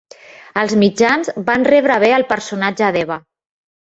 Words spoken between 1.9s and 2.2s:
bé